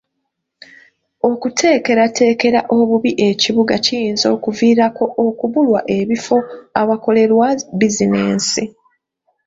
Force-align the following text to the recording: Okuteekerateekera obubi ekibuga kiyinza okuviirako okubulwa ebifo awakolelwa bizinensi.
Okuteekerateekera 1.29 2.59
obubi 2.77 3.11
ekibuga 3.29 3.75
kiyinza 3.85 4.27
okuviirako 4.35 5.03
okubulwa 5.25 5.79
ebifo 5.97 6.37
awakolelwa 6.81 7.47
bizinensi. 7.79 8.63